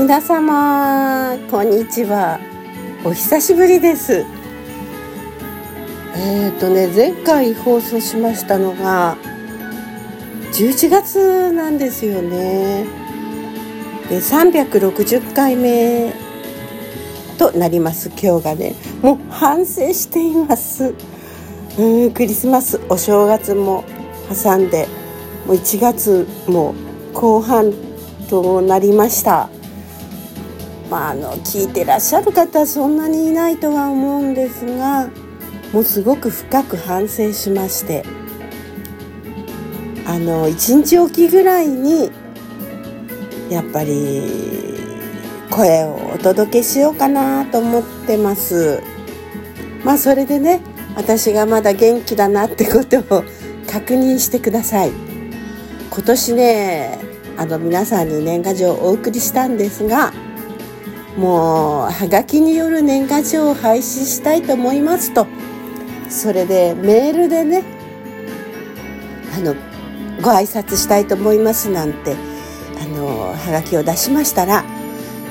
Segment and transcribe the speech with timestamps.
[0.00, 2.40] 皆様こんにちは。
[3.04, 4.24] お久しぶりです。
[6.14, 9.18] えっ、ー、とね前回放送しましたのが
[10.54, 12.86] 11月なんですよね。
[14.08, 16.14] で360回目
[17.36, 18.76] となります今日がね。
[19.02, 20.94] もう反省しています。
[21.78, 23.84] うんクリスマスお正月も
[24.32, 24.88] 挟んで
[25.46, 26.74] もう1月も
[27.12, 27.74] 後半
[28.30, 29.50] となりました。
[30.90, 35.08] まああの聞いてらっしゃる方そんなにいないとは思うんですが
[35.72, 38.04] もうすごく深く反省しまして
[40.04, 42.10] あの1日おきぐらいに
[43.48, 44.50] やっぱり
[45.50, 48.82] 声をお届けしようかなと思ってます。
[49.84, 50.60] まあそれでね
[50.96, 53.24] 私がまだ元気だなってことを
[53.68, 54.92] 確認してください。
[55.90, 56.98] 今年ね
[57.36, 60.12] あの皆さんに年賀状をお送りしたんですが
[61.20, 65.26] もうはがきによる年賀状を廃止したいと思いますと。
[66.08, 67.62] それでメールでね
[69.36, 69.54] あの
[70.22, 72.16] ご挨拶したいと思いますなんて
[72.82, 74.64] あのはがきを出しましたら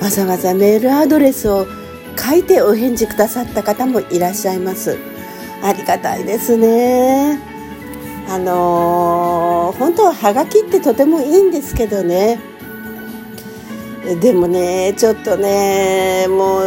[0.00, 1.66] わざわざメールアドレスを
[2.18, 4.96] 書いてお返事くださった方もいらっしゃいます。
[5.62, 7.38] ありがたいですね。
[8.28, 12.53] あのー、本当ははがきってとてもいいんですけどね。
[14.20, 16.62] でもねちょっとねもう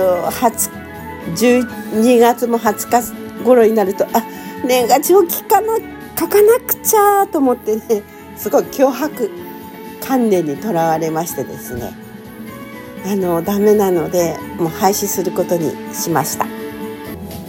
[1.35, 2.89] 12月も20
[3.38, 4.23] 日頃になるとあ
[4.66, 5.77] 年賀状聞かな
[6.17, 8.03] 書かなくちゃと思ってね
[8.35, 9.30] すごい脅迫
[10.02, 11.91] 観念にとらわれましてですね。
[13.05, 16.47] あのダメなのでもう廃止することにしました。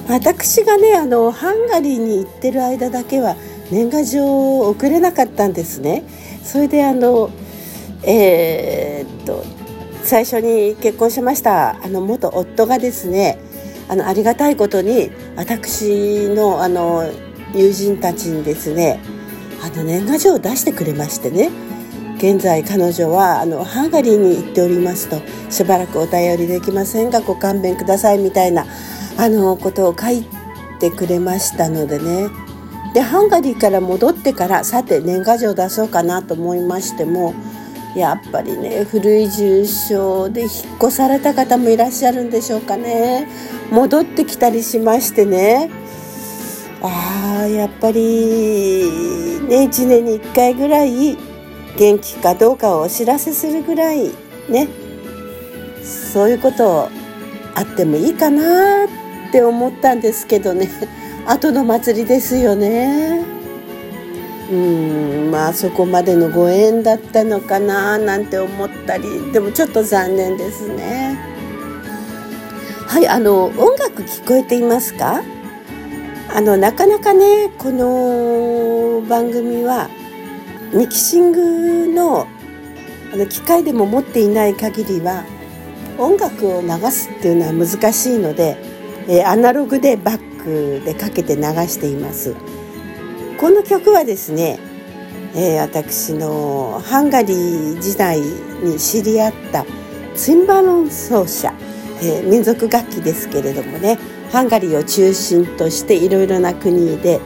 [0.08, 3.36] 私がねあのハンガリーに行ってる間だけは
[3.70, 6.04] 年賀状を送れなかったんですね。
[6.44, 7.30] それであの
[8.02, 8.87] えー、
[10.08, 11.76] 最初に結婚しました。
[11.84, 13.38] あの元夫がですね
[13.90, 17.04] あのありがたいことに私のあの
[17.54, 19.00] 友人たちにですね
[19.62, 21.50] あの年賀状を出してくれましてね。
[22.16, 28.66] 現在彼女はあのハンガリーに行っておりますとしばらくお便りできませんがご勘弁くださいみたいな
[29.18, 30.24] あのことを書い
[30.80, 32.28] てくれましたのでね。
[32.94, 37.34] でハンガリーから戻ってからさて年賀状出そうかなと思いましても
[37.98, 43.28] やっぱりね古い住所で引っ越された方もいらっしゃるんでしょうかね。
[43.70, 45.70] 戻ってきたりしましてね。
[46.80, 48.84] あーやっぱり
[49.48, 51.16] ね1年に1回ぐらい
[51.76, 54.12] 元気かどうかをお知らせするぐらい
[54.48, 54.68] ね。
[55.82, 56.88] そういうこと
[57.54, 58.88] あってもいいかなっ
[59.32, 60.70] て思ったんですけどね。
[61.26, 63.37] 後の祭りですよね。
[64.50, 71.18] うんまあそこまでのご縁だったのかななんて思ったりでもちょっと残念ですね。
[72.86, 75.22] はいあの音楽聞こえていますか？
[76.34, 79.90] あのなかなかねこの番組は
[80.72, 82.26] ミキシングの
[83.12, 85.24] あの機械でも持っていない限りは
[85.98, 88.56] 音楽を流すっていうのは難しいので、
[89.08, 92.34] えアナログでバックでかけて流しています。
[93.38, 94.58] この曲はですね、
[95.36, 99.64] えー、私のハンガリー時代に知り合った
[100.16, 101.54] ツィンバロン奏者、
[102.02, 103.96] えー、民族楽器ですけれどもね
[104.32, 107.20] ハンガリーを中心としていろいろな国で、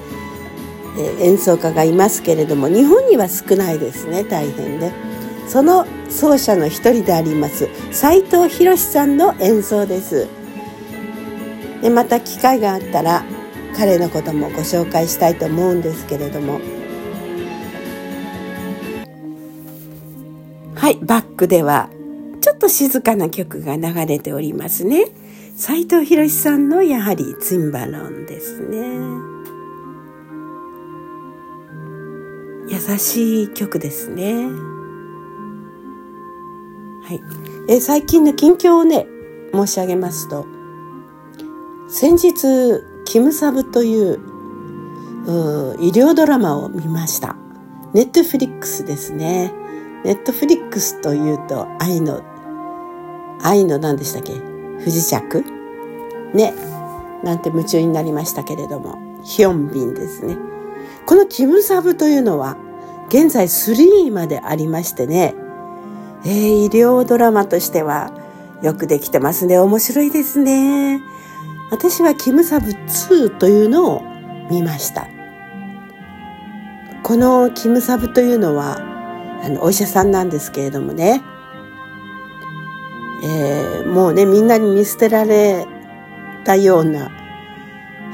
[0.99, 4.93] え演奏家がいますけれども日本には少ないですね大変ね。
[5.49, 10.29] その奏者の一人であります斉藤博さんの演奏です。
[11.81, 13.25] でまた機会があったら
[13.77, 16.61] 彼のこともご紹介したいと思うんですけれども。
[20.75, 21.91] はいバックでは
[22.41, 25.07] ちょっと静かな曲が流れておりますね。
[25.55, 28.79] 斉藤博さんのやはりツィンバロンですね。
[32.69, 34.47] 優しい曲ですね。
[37.05, 37.21] はい。
[37.69, 39.07] え最近の近況をね
[39.53, 40.47] 申し上げますと
[41.89, 44.21] 先日キムサブという
[45.81, 47.37] 医療ドラマを見ました。
[47.93, 49.53] ネットフリックスですね。
[50.05, 52.23] ネットフリックスというと愛の
[53.43, 54.33] 愛の何でしたっけ？
[54.83, 55.45] 不時着？
[56.35, 56.55] ね。
[57.23, 59.13] なんて夢中になりましたけれども。
[59.25, 60.37] ヒョンビンですね。
[61.07, 62.57] このキムサブというのは
[63.07, 65.37] 現在3までありましてね、
[66.25, 68.13] えー、医療ドラマとしては
[68.65, 69.61] よくできてますね。
[69.61, 71.01] 面白いですね。
[71.73, 74.03] 私はキムサブ2というのを
[74.51, 75.09] 見ました。
[77.03, 78.77] このキムサブというのは
[79.43, 81.23] あのお医者さんなんですけれどもね。
[83.25, 85.67] えー、もうねみんなに見捨てられ
[86.45, 87.11] たような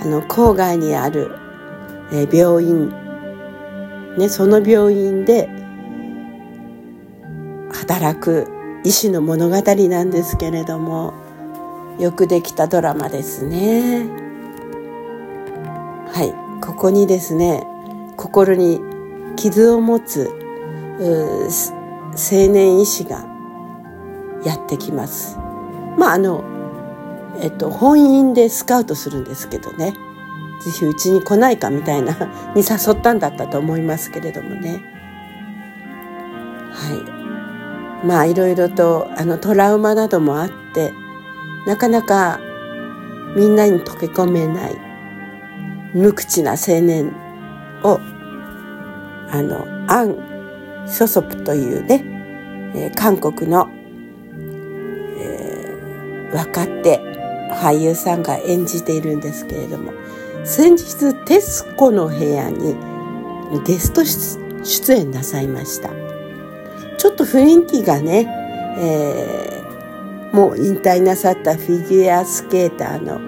[0.01, 1.33] あの郊外にある、
[2.13, 2.95] えー、病院、
[4.17, 5.49] ね、その病院で
[7.73, 8.47] 働く
[8.85, 9.57] 医師の物語
[9.89, 11.28] なんですけれども。
[11.99, 14.07] よくできたドラマですね。
[16.13, 16.35] はい
[16.65, 17.67] ここにですね
[18.17, 18.81] 心に
[19.37, 20.31] 傷を持つ
[21.01, 23.25] 青年医師が
[24.45, 25.39] やってきます。
[25.97, 26.45] まああの
[27.41, 29.93] えっと本院でスカウトするんですけどね
[30.65, 32.15] ぜひうちに来ないかみたいな
[32.55, 34.81] に誘ったんだったと思いますけれどもね
[36.73, 36.95] は
[38.03, 40.93] いまあいろいろとあのトラウマなどもあって
[41.69, 42.41] なかなか
[43.37, 44.77] みんなに溶け込めない
[45.95, 47.15] 無口な青年
[47.83, 48.01] を
[49.31, 52.03] あのアン・ショソプというね、
[52.75, 53.69] えー、韓国の、
[55.19, 57.01] えー、若手
[57.53, 59.93] 俳優さんが演じているんですけれども
[60.45, 62.77] 先日『徹子の部屋』に
[63.67, 64.03] ゲスト
[64.65, 65.91] 出演なさいました。
[66.97, 68.27] ちょっと雰囲気がね、
[68.79, 69.68] えー、
[70.33, 73.19] もう引退なさったフィギュアスケーターの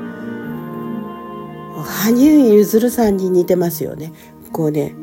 [1.83, 4.13] 羽生結弦さんに似てますよね。
[4.53, 4.95] こうね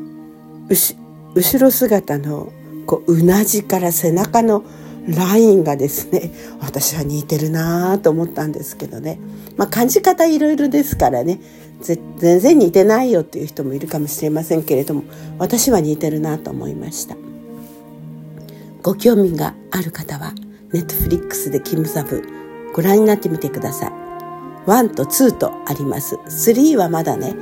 [0.68, 2.52] 後ろ姿の
[2.86, 4.64] こううなじから背中の
[5.08, 6.30] ラインがですね
[6.60, 9.18] 私は似てるなぁと思ったんですけどね。
[9.56, 11.40] まあ感じ方いろいろですからね
[11.80, 15.02] 全然似てないよっていう人もいるかもしれませんけれども
[15.38, 17.16] 私は似てるなと思いました。
[18.82, 20.32] ご興味がある方は
[20.72, 22.22] ネットフリックスでキムサブ。
[22.74, 23.90] ご覧になってみてください。
[24.66, 26.16] 1と2とあります。
[26.16, 27.34] 3はまだね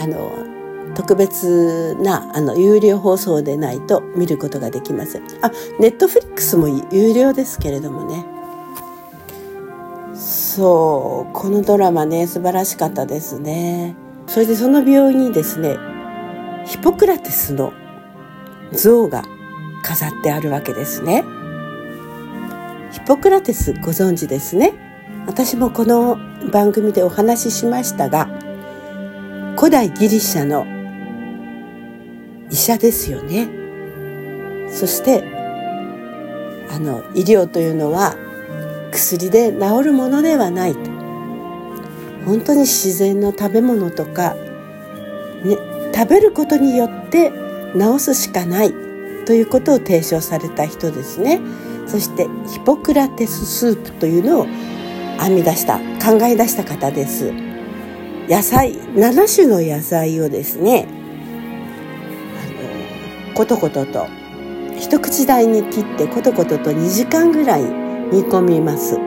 [0.00, 8.24] あの特別なあの有料放送でないと見ることができませんあネットフリックスも有料ですけれどもね。
[10.14, 13.94] そうこのドラマね素晴らしかったですね。
[14.26, 15.76] それでその病院にですね
[16.64, 17.74] ヒポクラテスの
[18.72, 19.22] 像が
[19.82, 21.24] 飾ってあるわけですね。
[22.98, 24.74] ヒポクラテスご存知ですね。
[25.26, 26.18] 私もこの
[26.50, 28.28] 番組でお話ししましたが
[29.56, 30.66] 古代ギリシャの
[32.50, 33.48] 医者ですよね。
[34.68, 35.22] そして
[36.70, 38.16] あの医療というのは
[38.90, 40.90] 薬で治るものではないと。
[42.26, 44.34] 本当に自然の食べ物とか、
[45.44, 45.56] ね、
[45.94, 47.32] 食べることによって
[47.74, 48.74] 治すしかない
[49.24, 51.40] ということを提唱された人ですね。
[51.88, 54.46] そしてヒポクラテススープというのを
[55.20, 57.32] 編み出した考え出した方です。
[58.28, 60.86] 野菜7種の野菜をですね
[63.34, 64.06] コトコトと
[64.78, 68.98] 一口大に切ってコトコトと2時間ぐらい煮込みます。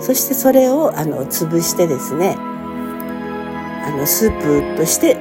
[0.00, 5.16] そしてそれをあの潰してですねあのスープとして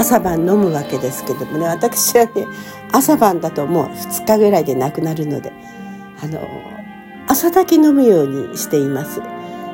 [0.00, 2.46] 朝晩飲むわけですけどもね私はね
[2.90, 5.52] 朝晩だともう2日ぐらいでなくなるので
[6.22, 6.40] あの
[7.28, 9.20] 朝だけ飲むようにしています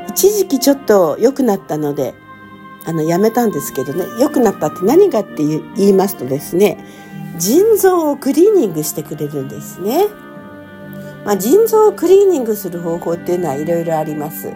[0.09, 2.15] 一時期ちょっと良くなったので
[2.87, 6.77] あのやめたんですけどね良くなったって何がって言いますとですね
[7.39, 10.07] 腎臓をクリーニングしてくれるんですね。
[11.27, 14.51] まあ、腎臓をクリーニングする方法っていうのはいろいろあります。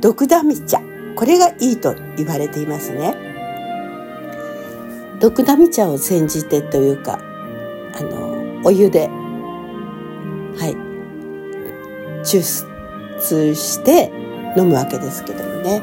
[0.00, 0.80] 毒ダミ茶。
[1.16, 3.27] これがいいと言われていますね。
[5.20, 7.18] 毒ダミ茶を煎じてというか、
[7.94, 10.76] あの、お湯で、はい、
[12.24, 12.42] 抽
[13.20, 14.12] 出して
[14.56, 15.82] 飲むわけですけどもね。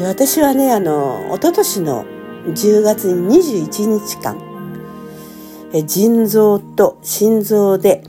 [0.00, 2.04] 私はね、あの、一昨年の
[2.46, 4.48] 10月に21日間
[5.72, 8.02] え、腎臓と心臓で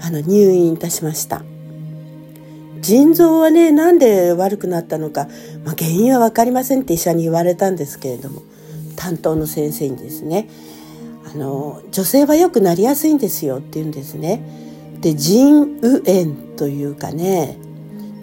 [0.00, 1.42] あの入院いたしました
[2.80, 5.28] 腎臓はねなんで悪くなったのか、
[5.64, 8.42] まあ、原因は分かりませんって医者に言われたんですけれども
[8.94, 10.48] 担当の先生にですね
[11.32, 14.42] あの女性はよくなりやすいんですよって言うんですね。
[15.00, 17.58] で腎右炎というかね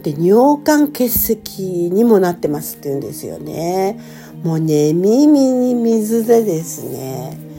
[0.01, 1.62] で尿管結石
[1.92, 4.00] にもなってますって言うんですよね。
[4.44, 7.51] もうね耳に水でですね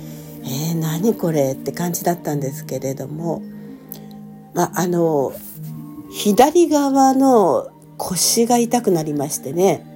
[0.44, 3.42] えー、何これって感じだったんですけれども、
[4.54, 5.32] まあ、あの
[6.10, 9.86] 左側の腰が痛くなりましてね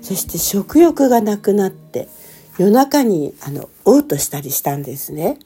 [0.00, 2.08] そして食欲がなくなって
[2.60, 5.38] 夜中にあの嘔吐したりしたんですね。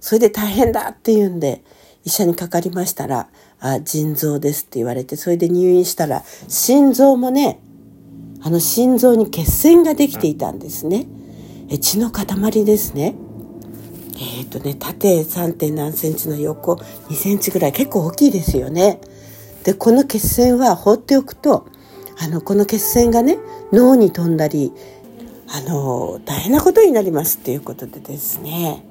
[0.00, 1.60] それで大変だって言うんで
[2.04, 3.28] 医者にかかりましたら
[3.58, 7.58] 「あ腎臓です」って言われてそれで入院したら心臓もね
[8.42, 11.08] あの心臓に血栓ができていたんですね。
[11.68, 13.16] え血の塊ですね。
[14.14, 15.54] えっ、ー、とね縦 3.
[15.54, 19.00] 点何センチの横2センチぐらい結構大きいですよね。
[19.64, 21.66] でこの血栓は放っておくと
[22.18, 23.38] あのこの血栓がね
[23.72, 24.72] 脳に飛んだり
[25.54, 28.82] あの大変なことになりますっていうことでですね。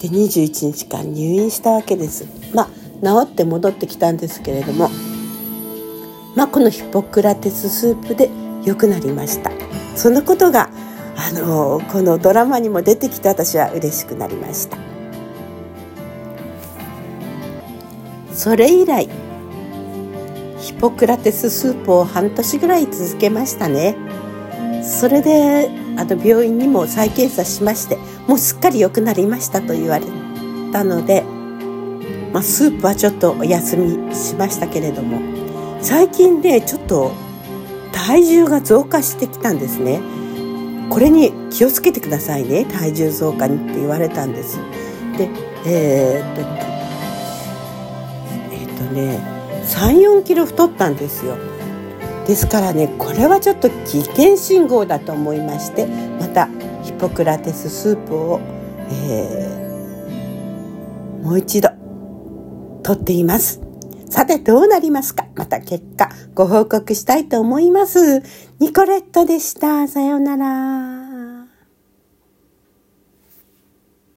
[0.00, 2.26] で21日間入院したわけです。
[2.54, 2.68] まあ
[3.26, 4.90] 治って戻ってきたんですけれども。
[6.34, 8.30] まあこのヒポクラテススープで
[8.64, 9.50] 良くなりました。
[9.94, 10.70] そのことが
[11.14, 14.78] あのこのドラマにも出てきて私は嬉しくなりました。
[18.32, 19.10] それ以来
[20.58, 23.94] ヒポクラテススープを半年ぐらい続けましたね。
[24.82, 27.96] それであの病院にも再検査しまして
[28.26, 30.06] もうすっかり良くなりましたと言われ
[30.72, 31.22] たので、
[32.32, 35.20] まあ、スープはちょっとお休みしましたけれども
[35.80, 37.12] 最近ねちょっと
[37.92, 40.00] 体重が増加してきたんですね。
[40.90, 44.58] これに気をつけてくださいね体重増加にって言われたんです。
[45.16, 45.28] で
[45.64, 46.40] えー、っと
[48.50, 49.20] えー、っとね
[49.64, 51.36] 34キロ太ったんですよ。
[52.26, 56.48] ですからねこれはちょっと危険信号だと思いましてまた
[56.82, 58.40] ヒポクラテススープを、
[58.90, 61.70] えー、もう一度
[62.82, 63.60] 取っています
[64.08, 65.26] さてどうなりますか？
[65.36, 68.22] また結果ご報告したいと思います。
[68.58, 69.88] ニコレットでした。
[69.88, 70.91] さようなら。